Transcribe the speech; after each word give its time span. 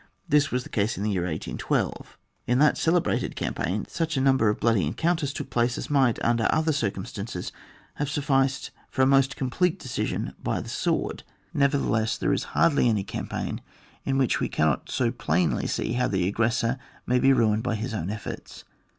This 0.27 0.49
was 0.49 0.63
the 0.63 0.69
case 0.69 0.97
in 0.97 1.03
the 1.03 1.11
year 1.11 1.25
1812. 1.25 2.17
In 2.47 2.57
that 2.57 2.75
celebrated 2.75 3.35
campaign 3.35 3.85
such 3.87 4.17
a 4.17 4.21
number 4.21 4.49
of 4.49 4.59
bloody 4.59 4.87
en 4.87 4.95
counters 4.95 5.31
took 5.31 5.51
plaxie 5.51 5.77
as 5.77 5.91
might, 5.91 6.17
under 6.25 6.47
other 6.49 6.71
circumstances, 6.71 7.51
have 7.97 8.09
sufficed 8.09 8.71
for 8.89 9.03
a 9.03 9.05
most 9.05 9.35
complete 9.35 9.77
decision 9.77 10.33
by 10.41 10.59
the 10.59 10.69
sword; 10.69 11.21
never 11.53 11.77
theless, 11.77 12.17
there 12.17 12.33
is 12.33 12.45
hardly 12.57 12.89
any 12.89 13.03
campaign 13.03 13.41
in 13.41 13.57
CHAP, 13.57 13.59
vm.] 13.59 13.59
METEODS 13.59 13.75
OF 13.75 14.01
RESISTANCE. 14.01 14.07
01 14.07 14.17
which 14.17 14.39
we 14.39 14.49
can 14.49 14.81
so 14.87 15.11
plainly 15.11 15.67
see 15.67 15.93
how 15.93 16.07
the 16.07 16.27
ag 16.27 16.35
gressor 16.35 16.79
may 17.05 17.19
be 17.19 17.31
ruined 17.31 17.61
by 17.61 17.75
his 17.75 17.93
own 17.93 18.09
efforts. 18.09 18.63